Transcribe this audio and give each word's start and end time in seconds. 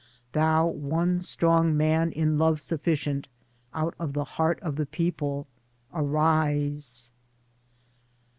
Thou 0.31 0.65
one 0.65 1.19
strong 1.19 1.77
Man 1.77 2.11
in 2.11 2.39
love 2.39 2.59
sufficient, 2.59 3.27
out 3.71 3.93
of 3.99 4.13
the 4.13 4.23
heart 4.23 4.59
of 4.61 4.75
the 4.75 4.87
people— 4.87 5.45
Arise! 5.93 7.11